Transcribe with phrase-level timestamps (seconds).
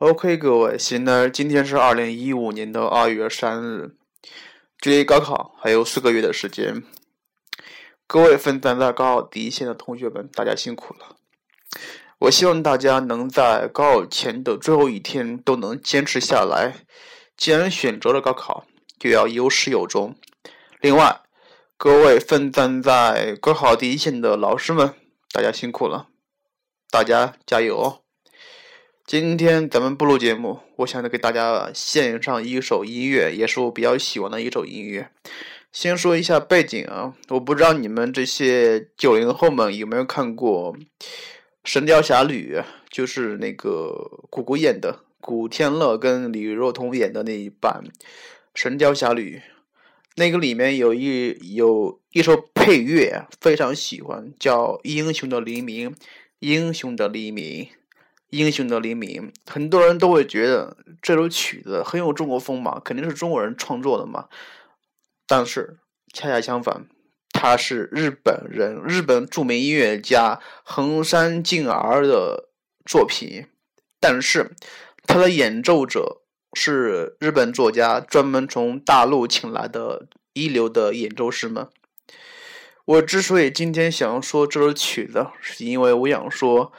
[0.00, 3.96] OK，各位，现在今天是二零一五年的二月三日，
[4.80, 6.84] 距离高考还有四个月的时间。
[8.06, 11.16] 各位奋战在高考第一线的同学们，大家辛苦了。
[12.20, 16.86] 我希望大家能在高考前的最后一天都能坚持下来。
[17.36, 18.66] 既然选择了高考，
[19.00, 20.14] 就要有始有终。
[20.80, 21.22] 另外，
[21.76, 24.94] 各位奋战在高考第一线的老师们，
[25.32, 26.06] 大家辛苦了，
[26.88, 28.02] 大家加油哦！
[29.08, 35.10] 今天咱们不录节目，我想着给大家献上一首音乐，也是我比较喜欢的一首音乐。
[35.72, 40.74] 先说一下背景啊，我不知道你们这些九零后们有没有看过
[41.64, 42.56] 《神雕侠侣》，
[42.90, 47.82] 就是那个古古演的，古天乐跟李若彤演的那一版
[48.54, 49.36] 《神雕侠侣》，
[50.16, 55.92] 那个里面有一有一首配乐，非常喜欢，叫《英雄的黎明》，
[56.40, 57.68] 英雄的黎明。
[58.30, 64.28] 英雄的黎明，很多人都会觉得这首曲子很有中国风嘛，肯定是中国人创作的嘛。
[65.26, 65.78] 但是
[66.12, 66.86] 恰恰相反，
[67.32, 72.50] 它是日本人，日本著名音乐家横山敬儿的
[72.84, 73.46] 作品。
[73.98, 74.54] 但是
[75.06, 76.20] 他的演奏者
[76.52, 81.66] 是日本作家专门从大陆请来的一流的演奏师们。
[82.84, 86.70] 我之所以今天想要说这首曲子，是因为我想说。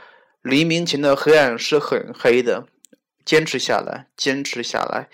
[0.41, 2.67] 黎明前的黑暗是很黑的，
[3.25, 5.09] 坚持下来，坚持下来。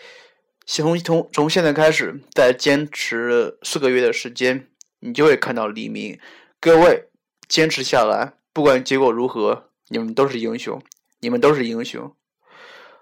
[0.67, 4.67] 从从从现在开始，再坚持四个月的时间，
[4.99, 6.19] 你就会看到黎明。
[6.59, 7.09] 各位，
[7.47, 10.81] 坚持下来，不管结果如何，你们都是英雄，
[11.19, 12.15] 你们都是英雄。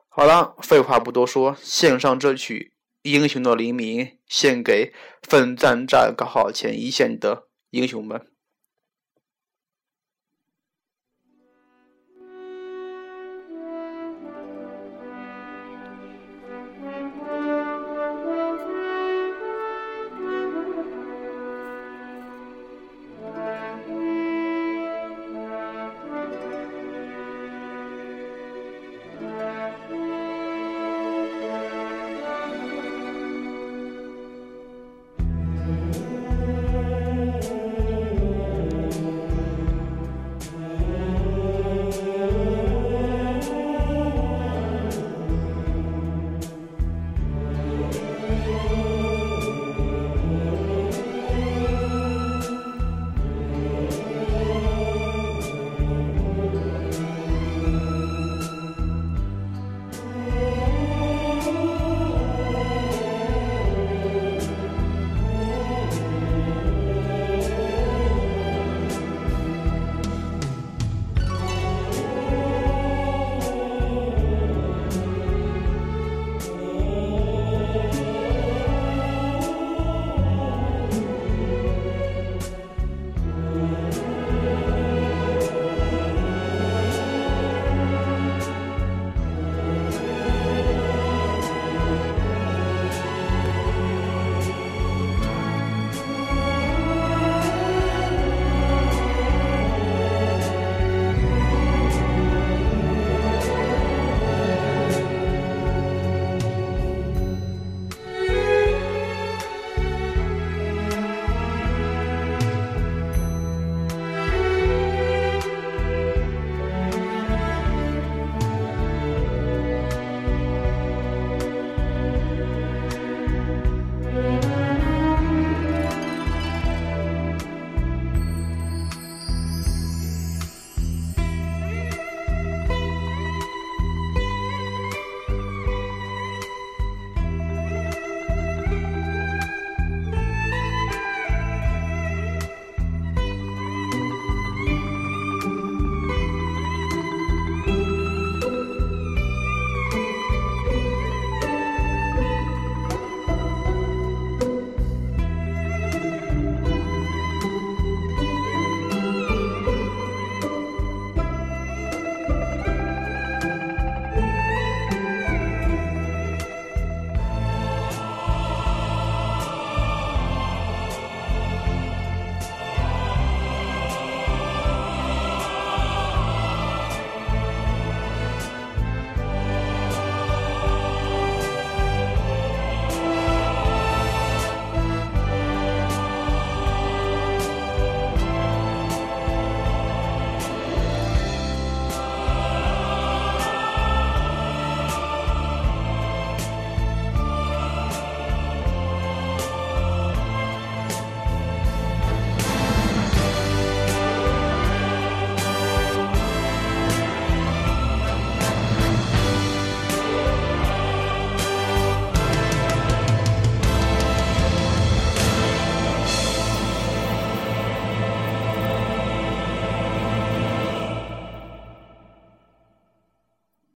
[0.08, 2.74] 好了，废话不多说，献上这曲
[3.10, 8.26] 《英雄的黎明》，献给奋战在高考前一线的英雄们。